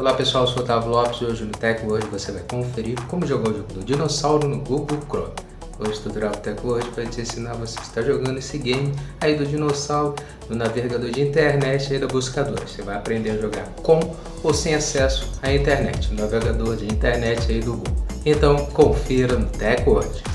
[0.00, 2.98] Olá pessoal, eu sou o Otávio Lopes e hoje no Tech Hoje você vai conferir
[3.02, 5.34] como jogar o jogo do dinossauro no Google Chrome.
[5.78, 9.36] Hoje o tutorial Tech Hoje vai te ensinar você a estar jogando esse game aí
[9.36, 10.14] do dinossauro
[10.48, 12.58] no navegador de internet aí do buscador.
[12.66, 14.00] Você vai aprender a jogar com
[14.42, 17.94] ou sem acesso à internet, no navegador de internet aí do Google.
[18.24, 20.29] Então confira no Tech Hoje.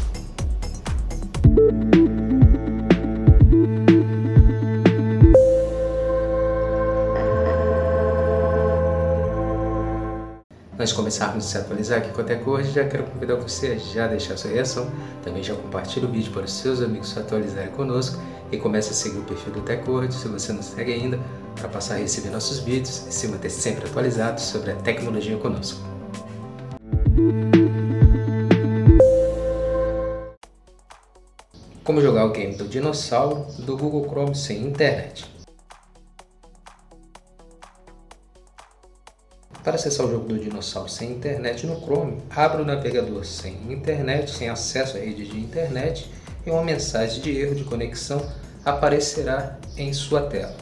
[10.78, 14.08] De começarmos a se atualizar aqui com a TecHoje, já quero convidar você a já
[14.08, 14.92] deixar sua reação,
[15.24, 18.94] também já compartilhe o vídeo para os seus amigos se atualizarem conosco e comece a
[18.94, 21.20] seguir o perfil do TecHoje se você não segue ainda,
[21.56, 25.80] para passar a receber nossos vídeos e se manter sempre atualizado sobre a tecnologia conosco.
[31.84, 35.35] Como jogar o game do dinossauro do Google Chrome sem internet.
[39.66, 44.30] Para acessar o jogo do dinossauro sem internet no Chrome, abra o navegador sem internet,
[44.30, 46.08] sem acesso à rede de internet
[46.46, 48.32] e uma mensagem de erro de conexão
[48.64, 50.56] aparecerá em sua tela.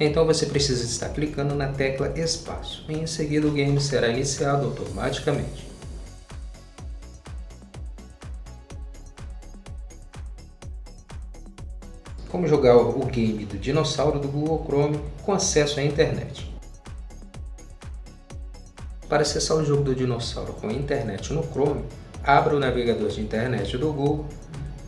[0.00, 4.64] Então você precisa estar clicando na tecla espaço e em seguida o game será iniciado
[4.64, 5.75] automaticamente.
[12.28, 16.54] Como jogar o game do dinossauro do Google Chrome com acesso à internet.
[19.08, 21.84] Para acessar o jogo do dinossauro com internet no Chrome,
[22.24, 24.26] abra o navegador de internet do Google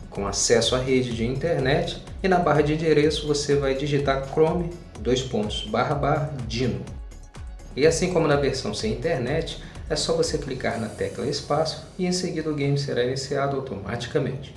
[0.09, 4.69] com acesso à rede de internet e na barra de endereço você vai digitar chrome
[4.99, 6.83] dois pontos, barra, barra, dino.
[7.75, 12.05] E assim como na versão sem internet, é só você clicar na tecla espaço e
[12.05, 14.53] em seguida o game será iniciado automaticamente.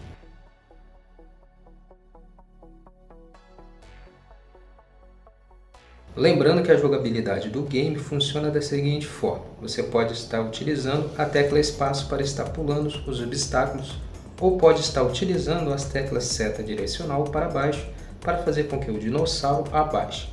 [6.15, 11.25] Lembrando que a jogabilidade do game funciona da seguinte forma: você pode estar utilizando a
[11.25, 13.97] tecla espaço para estar pulando os obstáculos,
[14.39, 17.87] ou pode estar utilizando as teclas seta direcional para baixo
[18.21, 20.29] para fazer com que o dinossauro abaixe,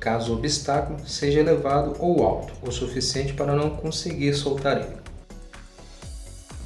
[0.00, 5.07] caso o obstáculo seja elevado ou alto o suficiente para não conseguir soltar ele.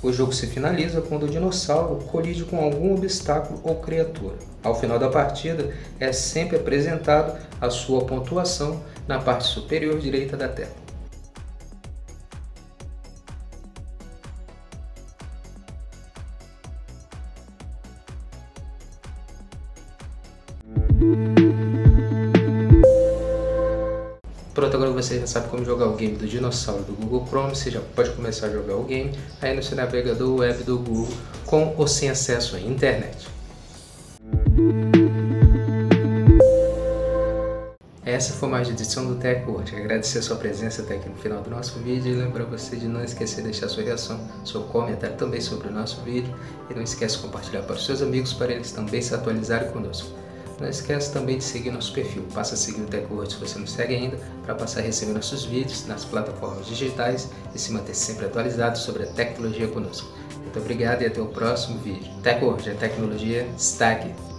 [0.03, 4.35] O jogo se finaliza quando o dinossauro colide com algum obstáculo ou criatura.
[4.63, 10.49] Ao final da partida, é sempre apresentado a sua pontuação na parte superior direita da
[10.49, 10.83] tela.
[24.63, 27.69] Pronto, agora você já sabe como jogar o game do dinossauro do Google Chrome, você
[27.69, 31.13] já pode começar a jogar o game aí no seu navegador web do Google
[31.45, 33.27] com ou sem acesso à internet.
[38.05, 39.75] Essa foi mais uma edição do Tech World.
[39.75, 42.87] Agradecer a sua presença até aqui no final do nosso vídeo e lembrar você de
[42.87, 46.33] não esquecer de deixar sua reação, seu comentário também sobre o nosso vídeo
[46.71, 50.22] e não esqueça de compartilhar para os seus amigos para eles também se atualizarem conosco.
[50.63, 52.23] Não esqueça também de seguir nosso perfil.
[52.33, 55.45] Passa a seguir o TechWord se você não segue ainda, para passar a receber nossos
[55.45, 60.09] vídeos nas plataformas digitais e se manter sempre atualizado sobre a tecnologia conosco.
[60.39, 62.13] Muito obrigado e até o próximo vídeo.
[62.23, 64.32] TechWord, a tecnologia está.